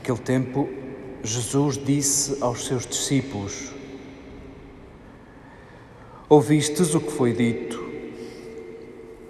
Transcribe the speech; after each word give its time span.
Naquele 0.00 0.18
tempo, 0.18 0.66
Jesus 1.22 1.76
disse 1.76 2.38
aos 2.40 2.64
seus 2.64 2.86
discípulos: 2.86 3.70
Ouvistes 6.26 6.94
o 6.94 7.00
que 7.00 7.12
foi 7.12 7.34
dito: 7.34 7.78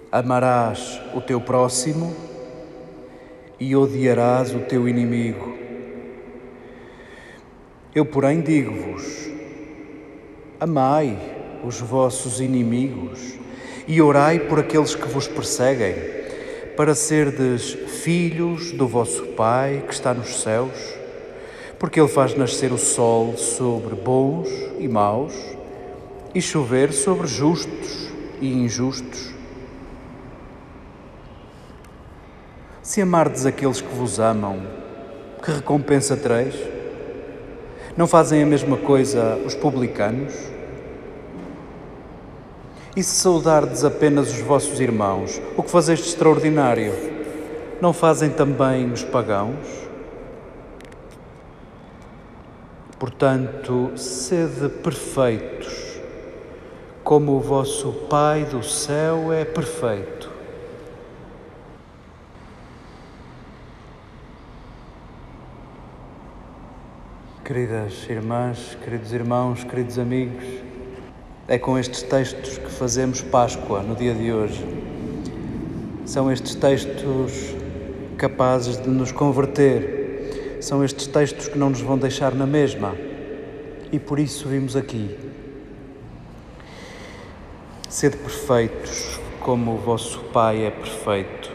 Amarás 0.09 1.01
o 1.13 1.19
teu 1.19 1.41
próximo 1.41 2.15
e 3.59 3.75
odiarás 3.75 4.55
o 4.55 4.59
teu 4.59 4.87
inimigo. 4.87 5.57
Eu, 7.93 8.05
porém, 8.05 8.39
digo-vos: 8.39 9.27
Amai 10.57 11.19
os 11.65 11.81
vossos 11.81 12.39
inimigos 12.39 13.33
e 13.85 14.01
orai 14.01 14.39
por 14.39 14.57
aqueles 14.57 14.95
que 14.95 15.07
vos 15.09 15.27
perseguem 15.27 16.21
para 16.75 16.95
serdes 16.95 17.73
filhos 18.03 18.71
do 18.71 18.87
vosso 18.87 19.23
Pai 19.27 19.83
que 19.87 19.93
está 19.93 20.13
nos 20.13 20.41
céus, 20.41 20.95
porque 21.77 21.99
Ele 21.99 22.09
faz 22.09 22.35
nascer 22.35 22.71
o 22.71 22.77
sol 22.77 23.35
sobre 23.37 23.95
bons 23.95 24.49
e 24.79 24.87
maus 24.87 25.33
e 26.33 26.41
chover 26.41 26.93
sobre 26.93 27.27
justos 27.27 28.09
e 28.39 28.53
injustos. 28.53 29.31
Se 32.81 33.01
amardes 33.01 33.45
aqueles 33.45 33.81
que 33.81 33.93
vos 33.93 34.19
amam, 34.19 34.61
que 35.43 35.51
recompensa 35.51 36.15
tereis? 36.15 36.55
Não 37.95 38.07
fazem 38.07 38.43
a 38.43 38.45
mesma 38.45 38.77
coisa 38.77 39.37
os 39.45 39.55
publicanos? 39.55 40.33
E 42.95 43.01
se 43.01 43.15
saudardes 43.15 43.85
apenas 43.85 44.29
os 44.33 44.41
vossos 44.41 44.81
irmãos, 44.81 45.41
o 45.55 45.63
que 45.63 45.71
fazeis 45.71 45.99
de 45.99 46.07
extraordinário? 46.07 46.93
Não 47.79 47.93
fazem 47.93 48.29
também 48.29 48.91
os 48.91 49.01
pagãos? 49.01 49.65
Portanto, 52.99 53.93
sede 53.95 54.67
perfeitos, 54.67 56.01
como 57.01 57.31
o 57.31 57.39
vosso 57.39 57.93
Pai 58.09 58.43
do 58.43 58.61
céu 58.61 59.31
é 59.31 59.45
perfeito. 59.45 60.29
Queridas 67.45 68.05
irmãs, 68.09 68.77
queridos 68.83 69.13
irmãos, 69.13 69.63
queridos 69.63 69.97
amigos, 69.97 70.70
é 71.51 71.59
com 71.59 71.77
estes 71.77 72.01
textos 72.01 72.57
que 72.57 72.69
fazemos 72.71 73.21
Páscoa 73.21 73.81
no 73.81 73.93
dia 73.93 74.13
de 74.13 74.31
hoje. 74.31 74.65
São 76.05 76.31
estes 76.31 76.55
textos 76.55 77.53
capazes 78.17 78.81
de 78.81 78.87
nos 78.87 79.11
converter, 79.11 80.57
são 80.61 80.81
estes 80.81 81.07
textos 81.07 81.49
que 81.49 81.57
não 81.57 81.69
nos 81.69 81.81
vão 81.81 81.97
deixar 81.97 82.33
na 82.33 82.47
mesma 82.47 82.95
e 83.91 83.99
por 83.99 84.17
isso 84.17 84.47
vimos 84.47 84.77
aqui. 84.77 85.13
Sede 87.89 88.15
perfeitos 88.15 89.19
como 89.41 89.73
o 89.73 89.77
vosso 89.77 90.21
Pai 90.31 90.65
é 90.65 90.71
perfeito. 90.71 91.51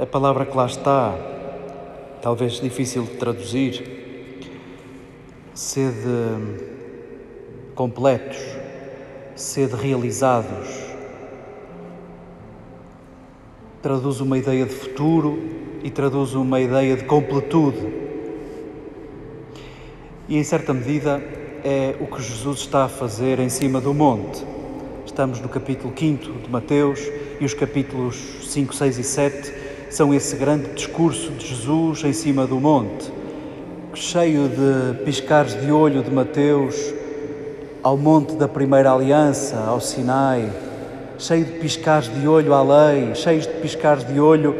A 0.00 0.06
palavra 0.06 0.46
que 0.46 0.56
lá 0.56 0.64
está, 0.64 1.14
talvez 2.22 2.54
difícil 2.54 3.02
de 3.02 3.16
traduzir, 3.16 3.84
sede 5.52 6.72
completos, 7.74 8.38
sede 9.34 9.74
realizados. 9.74 10.68
Traduz 13.82 14.20
uma 14.20 14.38
ideia 14.38 14.64
de 14.64 14.74
futuro 14.74 15.38
e 15.82 15.90
traduz 15.90 16.34
uma 16.34 16.60
ideia 16.60 16.96
de 16.96 17.04
completude. 17.04 18.04
E 20.28 20.38
em 20.38 20.44
certa 20.44 20.72
medida 20.72 21.22
é 21.62 21.94
o 22.00 22.06
que 22.06 22.22
Jesus 22.22 22.60
está 22.60 22.84
a 22.84 22.88
fazer 22.88 23.38
em 23.40 23.48
cima 23.48 23.80
do 23.80 23.92
monte. 23.92 24.44
Estamos 25.04 25.40
no 25.40 25.48
capítulo 25.48 25.92
5 25.94 26.40
de 26.40 26.50
Mateus 26.50 27.00
e 27.38 27.44
os 27.44 27.52
capítulos 27.52 28.16
5, 28.48 28.74
6 28.74 28.98
e 28.98 29.04
7 29.04 29.54
são 29.90 30.14
esse 30.14 30.34
grande 30.36 30.72
discurso 30.72 31.30
de 31.32 31.46
Jesus 31.46 32.02
em 32.04 32.12
cima 32.12 32.46
do 32.46 32.58
monte, 32.58 33.12
cheio 33.94 34.48
de 34.48 35.04
piscares 35.04 35.54
de 35.60 35.70
olho 35.70 36.02
de 36.02 36.10
Mateus 36.10 37.03
ao 37.84 37.98
monte 37.98 38.34
da 38.36 38.48
primeira 38.48 38.90
aliança, 38.90 39.58
ao 39.58 39.78
Sinai, 39.78 40.50
cheio 41.18 41.44
de 41.44 41.52
piscares 41.58 42.08
de 42.08 42.26
olho 42.26 42.54
à 42.54 42.62
lei, 42.62 43.14
cheios 43.14 43.46
de 43.46 43.52
piscares 43.52 44.04
de 44.04 44.18
olho 44.18 44.56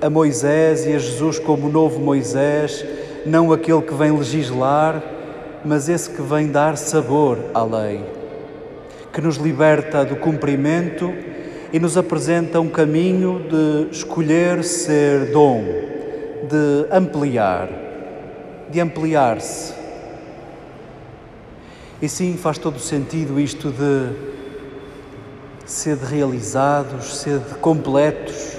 a 0.00 0.08
Moisés 0.08 0.86
e 0.86 0.94
a 0.94 0.98
Jesus 0.98 1.38
como 1.38 1.66
o 1.66 1.70
novo 1.70 2.00
Moisés, 2.00 2.82
não 3.26 3.52
aquele 3.52 3.82
que 3.82 3.92
vem 3.92 4.10
legislar, 4.10 5.02
mas 5.66 5.90
esse 5.90 6.08
que 6.08 6.22
vem 6.22 6.48
dar 6.50 6.78
sabor 6.78 7.36
à 7.52 7.62
lei, 7.62 8.02
que 9.12 9.20
nos 9.20 9.36
liberta 9.36 10.02
do 10.02 10.16
cumprimento 10.16 11.12
e 11.70 11.78
nos 11.78 11.98
apresenta 11.98 12.58
um 12.58 12.70
caminho 12.70 13.38
de 13.50 13.94
escolher 13.94 14.64
ser 14.64 15.30
dom, 15.30 15.62
de 16.48 16.86
ampliar, 16.90 17.68
de 18.70 18.80
ampliar-se 18.80 19.85
e 22.00 22.08
sim, 22.08 22.36
faz 22.36 22.58
todo 22.58 22.78
sentido 22.78 23.40
isto 23.40 23.70
de 23.70 24.10
ser 25.64 25.96
realizados, 25.96 27.16
ser 27.16 27.40
completos, 27.60 28.58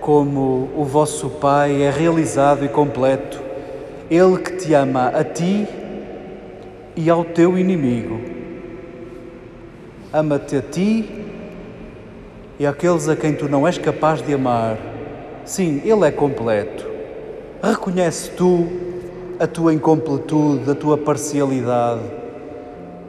como 0.00 0.70
o 0.74 0.84
vosso 0.84 1.28
Pai 1.28 1.82
é 1.82 1.90
realizado 1.90 2.64
e 2.64 2.68
completo. 2.68 3.40
Ele 4.10 4.38
que 4.38 4.56
te 4.56 4.74
ama 4.74 5.08
a 5.08 5.22
ti 5.22 5.66
e 6.96 7.08
ao 7.08 7.24
teu 7.24 7.56
inimigo. 7.56 8.20
Ama-te 10.12 10.56
a 10.56 10.62
ti 10.62 11.26
e 12.58 12.66
aqueles 12.66 13.08
a 13.08 13.16
quem 13.16 13.34
tu 13.34 13.48
não 13.48 13.66
és 13.66 13.78
capaz 13.78 14.22
de 14.22 14.34
amar, 14.34 14.76
sim, 15.44 15.80
Ele 15.84 16.06
é 16.06 16.10
completo. 16.10 16.86
Reconhece 17.62 18.30
tu 18.30 18.66
a 19.38 19.46
tua 19.46 19.72
incompletude, 19.72 20.70
a 20.70 20.74
tua 20.74 20.98
parcialidade. 20.98 22.21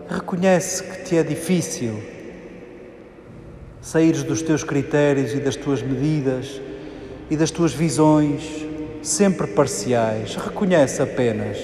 Reconhece 0.09 0.83
que 0.83 1.03
te 1.03 1.17
é 1.17 1.23
difícil 1.23 2.01
saíres 3.81 4.23
dos 4.23 4.41
teus 4.41 4.63
critérios 4.63 5.33
e 5.33 5.39
das 5.39 5.55
tuas 5.55 5.81
medidas 5.81 6.61
e 7.29 7.35
das 7.35 7.51
tuas 7.51 7.73
visões 7.73 8.65
sempre 9.01 9.47
parciais. 9.47 10.35
Reconhece 10.35 11.01
apenas. 11.01 11.57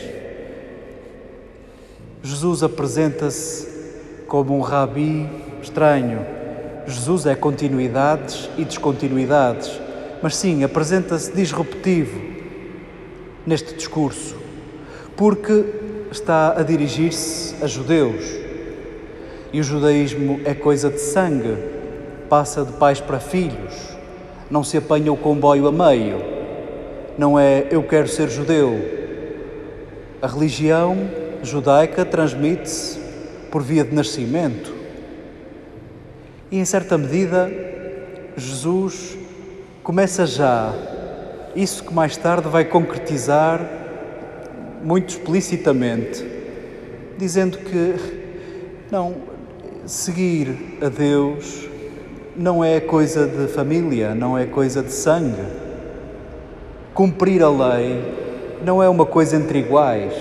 Jesus 2.22 2.64
apresenta-se 2.64 3.68
como 4.28 4.58
um 4.58 4.62
rabi 4.62 5.30
estranho. 5.62 6.26
Jesus 6.86 7.26
é 7.26 7.36
continuidades 7.36 8.50
e 8.58 8.66
descontinuidades, 8.66 9.80
mas 10.22 10.36
sim, 10.36 10.64
apresenta-se 10.64 11.32
disruptivo 11.32 12.20
neste 13.46 13.74
discurso, 13.74 14.36
porque 15.16 15.79
está 16.12 16.60
a 16.60 16.64
dirigir-se 16.64 17.56
a 17.64 17.68
judeus. 17.68 18.26
E 19.52 19.60
o 19.60 19.64
judaísmo 19.64 20.42
é 20.46 20.54
coisa 20.54 20.90
de 20.90 21.00
sangue, 21.00 21.56
passa 22.30 22.64
de 22.64 22.74
pais 22.74 23.00
para 23.02 23.20
filhos, 23.20 23.98
não 24.50 24.64
se 24.64 24.78
apanha 24.78 25.12
o 25.12 25.18
comboio 25.18 25.68
a 25.68 25.72
meio, 25.72 26.24
não 27.18 27.40
é 27.40 27.68
eu 27.72 27.84
quero 27.84 28.08
ser 28.08 28.30
judeu. 28.30 28.98
A 30.22 30.28
religião 30.28 30.98
judaica 31.42 32.06
transmite-se 32.06 33.00
por 33.50 33.64
via 33.64 33.84
de 33.84 33.96
nascimento. 33.96 34.74
E 36.52 36.60
em 36.60 36.66
certa 36.66 36.98
medida, 36.98 37.50
Jesus 38.36 39.18
começa 39.84 40.26
já 40.26 40.74
isso 41.56 41.84
que 41.84 41.94
mais 41.94 42.16
tarde 42.16 42.48
vai 42.48 42.66
concretizar 42.66 43.79
muito 44.84 45.10
explicitamente, 45.10 46.26
dizendo 47.18 47.58
que 47.58 47.96
não 48.92 49.16
seguir 49.86 50.78
a 50.82 50.90
Deus 50.90 51.68
não 52.36 52.64
é 52.64 52.80
coisa 52.80 53.28
de 53.28 53.48
família, 53.52 54.16
não 54.16 54.38
é 54.38 54.46
coisa 54.46 54.82
de 54.82 54.92
sangue. 54.92 55.44
Cumprir 56.94 57.44
a 57.44 57.50
lei 57.50 58.02
não 58.64 58.82
é 58.82 58.88
uma 58.88 59.06
coisa 59.06 59.36
entre 59.36 59.60
iguais. 59.60 60.14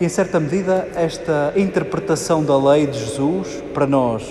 E 0.00 0.04
em 0.04 0.08
certa 0.08 0.38
medida, 0.38 0.86
esta 0.94 1.52
interpretação 1.56 2.44
da 2.44 2.56
lei 2.56 2.86
de 2.86 2.98
Jesus, 2.98 3.62
para 3.72 3.86
nós 3.86 4.22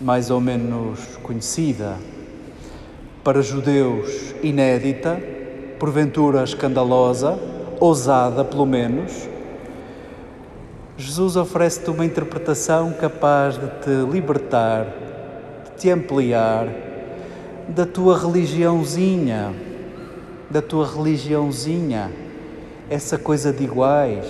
mais 0.00 0.30
ou 0.30 0.40
menos 0.40 1.00
conhecida, 1.22 1.96
para 3.24 3.42
judeus 3.42 4.34
inédita, 4.42 5.20
porventura 5.78 6.44
escandalosa, 6.44 7.38
ousada 7.80 8.44
pelo 8.44 8.66
menos, 8.66 9.28
Jesus 11.00 11.36
oferece-te 11.36 11.90
uma 11.90 12.04
interpretação 12.04 12.92
capaz 12.92 13.56
de 13.56 13.68
te 13.68 14.10
libertar, 14.10 14.84
de 15.64 15.80
te 15.80 15.90
ampliar 15.90 16.66
da 17.68 17.86
tua 17.86 18.18
religiãozinha, 18.18 19.54
da 20.50 20.60
tua 20.60 20.84
religiãozinha, 20.84 22.10
essa 22.90 23.16
coisa 23.16 23.52
de 23.52 23.62
iguais. 23.62 24.26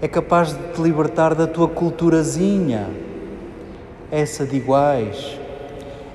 É 0.00 0.08
capaz 0.08 0.56
de 0.56 0.72
te 0.72 0.80
libertar 0.80 1.34
da 1.34 1.46
tua 1.46 1.68
culturazinha, 1.68 2.88
essa 4.10 4.46
de 4.46 4.56
iguais. 4.56 5.38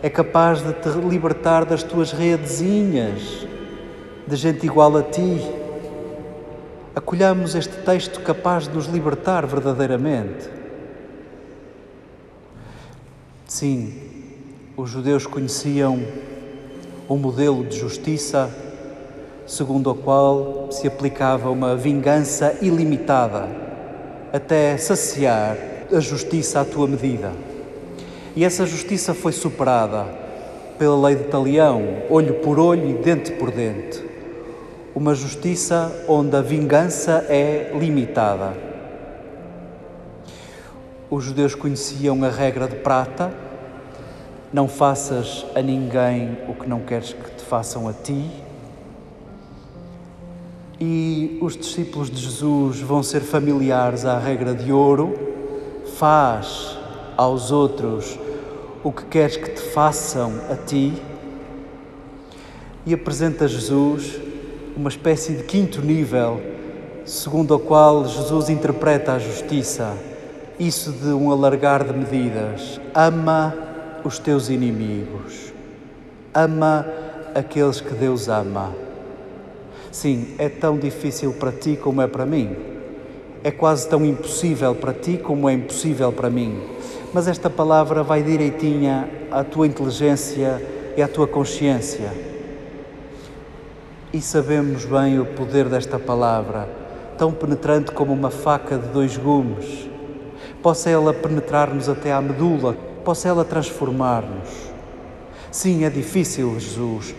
É 0.02 0.10
capaz 0.10 0.64
de 0.64 0.74
te 0.74 0.90
libertar 0.98 1.64
das 1.64 1.84
tuas 1.84 2.12
redezinhas, 2.12 3.46
de 4.26 4.36
gente 4.36 4.66
igual 4.66 4.98
a 4.98 5.04
ti. 5.04 5.61
Acolhamos 6.94 7.56
este 7.56 7.78
texto 7.86 8.20
capaz 8.20 8.68
de 8.68 8.76
nos 8.76 8.88
libertar 8.88 9.46
verdadeiramente. 9.46 10.50
Sim, 13.48 13.94
os 14.76 14.90
judeus 14.90 15.26
conheciam 15.26 16.06
um 17.10 17.16
modelo 17.16 17.64
de 17.64 17.80
justiça 17.80 18.54
segundo 19.48 19.90
o 19.90 19.96
qual 19.96 20.70
se 20.70 20.86
aplicava 20.86 21.50
uma 21.50 21.78
vingança 21.78 22.58
ilimitada 22.62 23.48
até 24.34 24.76
saciar 24.76 25.56
a 25.94 26.00
justiça 26.02 26.60
à 26.60 26.66
tua 26.66 26.88
medida. 26.88 27.32
E 28.36 28.44
essa 28.44 28.66
justiça 28.66 29.14
foi 29.14 29.32
superada 29.32 30.08
pela 30.78 31.08
lei 31.08 31.16
de 31.16 31.24
talião, 31.24 32.04
olho 32.10 32.34
por 32.42 32.60
olho 32.60 32.90
e 32.90 32.94
dente 32.96 33.32
por 33.32 33.50
dente 33.50 34.11
uma 34.94 35.16
justiça 35.16 35.92
onde 36.08 36.36
a 36.36 36.42
vingança 36.42 37.26
é 37.30 37.72
limitada. 37.74 38.54
Os 41.10 41.24
judeus 41.24 41.56
conheciam 41.56 42.24
a 42.24 42.30
regra 42.30 42.68
de 42.68 42.78
prata: 42.78 43.32
não 44.52 44.68
faças 44.68 45.46
a 45.56 45.62
ninguém 45.62 46.38
o 46.48 46.54
que 46.54 46.68
não 46.68 46.82
queres 46.82 47.14
que 47.14 47.32
te 47.32 47.44
façam 47.44 47.88
a 47.88 47.94
ti. 47.94 48.30
E 50.80 51.38
os 51.42 51.56
discípulos 51.56 52.10
de 52.10 52.20
Jesus 52.20 52.80
vão 52.80 53.04
ser 53.04 53.22
familiares 53.22 54.06
à 54.06 54.18
regra 54.18 54.54
de 54.54 54.72
ouro: 54.72 55.14
faz 55.98 56.78
aos 57.16 57.52
outros 57.52 58.18
o 58.84 58.92
que 58.92 59.06
queres 59.06 59.38
que 59.38 59.52
te 59.52 59.62
façam 59.62 60.34
a 60.50 60.56
ti. 60.56 60.94
E 62.86 62.94
apresenta 62.94 63.48
Jesus 63.48 64.21
uma 64.76 64.90
espécie 64.90 65.34
de 65.34 65.44
quinto 65.44 65.82
nível, 65.82 66.42
segundo 67.06 67.56
o 67.56 67.60
qual 67.60 68.06
Jesus 68.06 68.50
interpreta 68.50 69.14
a 69.14 69.20
justiça. 69.20 69.94
Isso 70.60 70.92
de 70.92 71.08
um 71.08 71.32
alargar 71.32 71.84
de 71.84 71.94
medidas. 71.94 72.80
Ama 72.94 73.54
os 74.04 74.20
teus 74.20 74.50
inimigos. 74.50 75.52
Ama 76.34 76.86
aqueles 77.36 77.82
que 77.82 77.94
Deus 77.94 78.28
ama. 78.30 78.74
Sim, 79.92 80.36
é 80.38 80.48
tão 80.48 80.78
difícil 80.78 81.34
para 81.34 81.52
ti 81.52 81.76
como 81.76 82.02
é 82.02 82.08
para 82.08 82.26
mim. 82.26 82.56
É 83.44 83.52
quase 83.52 83.88
tão 83.90 84.06
impossível 84.06 84.76
para 84.76 84.94
ti 84.94 85.18
como 85.18 85.50
é 85.50 85.54
impossível 85.54 86.12
para 86.12 86.30
mim. 86.30 86.62
Mas 87.14 87.28
esta 87.28 87.50
palavra 87.50 88.04
vai 88.04 88.24
direitinha 88.24 89.10
à 89.32 89.44
tua 89.44 89.68
inteligência 89.68 90.62
e 90.96 91.02
à 91.02 91.08
tua 91.08 91.28
consciência 91.28 92.31
e 94.14 94.22
sabemos 94.22 94.86
bem 94.86 95.20
o 95.20 95.26
poder 95.26 95.70
desta 95.70 95.98
palavra, 95.98 96.68
tão 97.18 97.32
penetrante 97.32 97.92
como 97.92 98.12
uma 98.14 98.30
faca 98.30 98.78
de 98.78 98.88
dois 98.88 99.18
gumes. 99.18 99.90
Possa 100.62 100.90
ela 100.90 101.14
penetrar-nos 101.14 101.88
até 101.88 102.12
à 102.12 102.22
medula, 102.22 102.76
possa 103.04 103.30
ela 103.30 103.46
transformar-nos. 103.46 104.50
Sim, 105.52 105.84
é 105.86 105.90
difícil, 105.90 106.60
Jesus, 106.60 107.16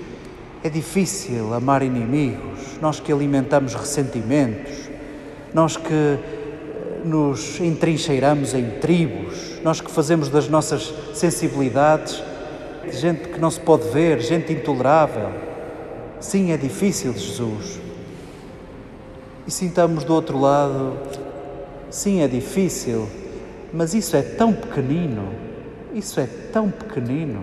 é 0.63 0.69
difícil 0.69 1.53
amar 1.55 1.83
inimigos, 1.83 2.79
nós 2.81 3.01
que 3.01 3.13
alimentamos 3.13 3.75
ressentimentos, 3.75 4.91
nós 5.53 5.77
que 5.77 5.93
eh, 5.93 6.19
nos 7.05 7.61
entrincheiramos 7.61 8.55
em 8.55 8.71
tribos, 8.81 9.61
nós 9.63 9.81
que 9.81 9.91
fazemos 9.91 10.29
das 10.29 10.49
nossas 10.49 10.93
sensibilidades 11.15 12.23
gente 12.91 13.29
que 13.29 13.41
não 13.41 13.51
se 13.51 13.61
pode 13.61 13.89
ver, 13.89 14.21
gente 14.21 14.53
intolerável. 14.53 15.52
Sim, 16.23 16.53
é 16.53 16.57
difícil, 16.57 17.13
Jesus. 17.15 17.81
E 19.45 19.51
sintamos 19.51 20.05
do 20.05 20.15
outro 20.15 20.39
lado, 20.39 20.97
sim, 21.91 22.21
é 22.21 22.29
difícil, 22.29 23.09
mas 23.75 23.93
isso 23.93 24.17
é 24.17 24.23
tão 24.23 24.53
pequenino, 24.53 25.31
isso 25.93 26.21
é 26.21 26.29
tão 26.53 26.71
pequenino. 26.71 27.43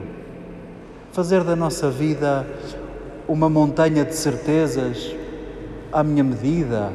Fazer 1.11 1.43
da 1.43 1.57
nossa 1.57 1.91
vida 1.91 2.47
uma 3.27 3.49
montanha 3.49 4.05
de 4.05 4.15
certezas 4.15 5.13
à 5.91 6.01
minha 6.01 6.23
medida, 6.23 6.93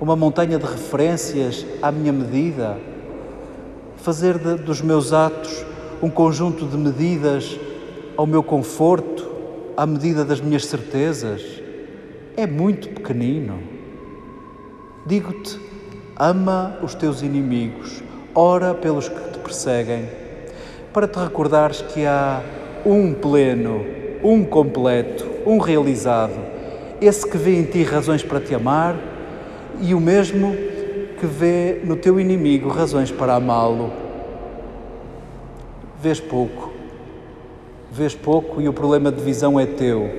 uma 0.00 0.16
montanha 0.16 0.58
de 0.58 0.64
referências 0.64 1.66
à 1.82 1.92
minha 1.92 2.14
medida. 2.14 2.78
Fazer 3.98 4.38
de, 4.38 4.54
dos 4.54 4.80
meus 4.80 5.12
atos 5.12 5.66
um 6.02 6.08
conjunto 6.08 6.64
de 6.64 6.78
medidas 6.78 7.60
ao 8.16 8.26
meu 8.26 8.42
conforto, 8.42 9.35
à 9.76 9.84
medida 9.84 10.24
das 10.24 10.40
minhas 10.40 10.64
certezas 10.64 11.42
é 12.34 12.46
muito 12.46 12.88
pequenino. 12.88 13.60
Digo-te, 15.04 15.60
ama 16.16 16.78
os 16.82 16.94
teus 16.94 17.20
inimigos, 17.20 18.02
ora 18.34 18.72
pelos 18.74 19.08
que 19.08 19.30
te 19.32 19.38
perseguem, 19.38 20.08
para 20.94 21.06
te 21.06 21.18
recordares 21.18 21.82
que 21.82 22.06
há 22.06 22.42
um 22.86 23.12
pleno, 23.12 23.84
um 24.24 24.44
completo, 24.44 25.26
um 25.44 25.58
realizado, 25.58 26.40
esse 26.98 27.28
que 27.28 27.36
vê 27.36 27.58
em 27.58 27.64
ti 27.64 27.82
razões 27.82 28.22
para 28.22 28.40
te 28.40 28.54
amar 28.54 28.96
e 29.80 29.94
o 29.94 30.00
mesmo 30.00 30.56
que 31.20 31.26
vê 31.26 31.82
no 31.84 31.96
teu 31.96 32.18
inimigo 32.18 32.70
razões 32.70 33.10
para 33.10 33.34
amá-lo. 33.34 33.92
Vês 36.00 36.18
pouco, 36.18 36.65
vês 37.96 38.14
pouco 38.14 38.60
e 38.60 38.68
o 38.68 38.74
problema 38.74 39.10
de 39.10 39.22
visão 39.22 39.58
é 39.58 39.64
teu. 39.64 40.10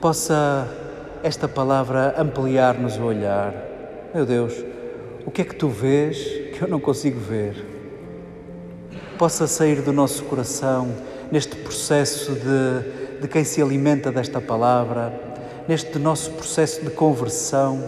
Possa 0.00 0.68
esta 1.20 1.48
palavra 1.48 2.14
ampliar-nos 2.16 2.96
o 2.96 3.02
olhar. 3.02 3.52
Meu 4.14 4.24
Deus, 4.24 4.54
o 5.26 5.30
que 5.30 5.42
é 5.42 5.44
que 5.44 5.56
tu 5.56 5.68
vês 5.68 6.16
que 6.52 6.62
eu 6.62 6.68
não 6.68 6.78
consigo 6.78 7.18
ver? 7.18 7.66
Possa 9.18 9.48
sair 9.48 9.82
do 9.82 9.92
nosso 9.92 10.22
coração 10.24 10.88
neste 11.32 11.56
processo 11.56 12.32
de, 12.32 13.20
de 13.22 13.26
quem 13.26 13.42
se 13.42 13.60
alimenta 13.60 14.12
desta 14.12 14.40
palavra, 14.40 15.12
neste 15.66 15.98
nosso 15.98 16.30
processo 16.30 16.84
de 16.84 16.90
conversão, 16.90 17.82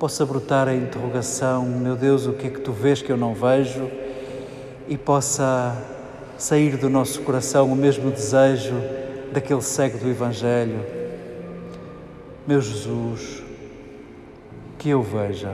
possa 0.00 0.26
brotar 0.26 0.66
a 0.66 0.74
interrogação: 0.74 1.64
meu 1.64 1.94
Deus, 1.94 2.26
o 2.26 2.32
que 2.32 2.48
é 2.48 2.50
que 2.50 2.60
tu 2.60 2.72
vês 2.72 3.00
que 3.00 3.12
eu 3.12 3.16
não 3.16 3.34
vejo? 3.34 3.88
E 4.88 4.98
possa 4.98 5.76
sair 6.38 6.76
do 6.76 6.88
nosso 6.88 7.20
coração 7.22 7.70
o 7.70 7.76
mesmo 7.76 8.10
desejo 8.10 8.74
daquele 9.32 9.60
cego 9.60 9.98
do 9.98 10.08
Evangelho. 10.08 10.80
Meu 12.46 12.60
Jesus, 12.60 13.42
que 14.78 14.88
eu 14.88 15.02
veja 15.02 15.52